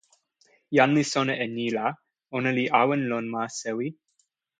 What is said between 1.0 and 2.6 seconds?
sona e ni la ona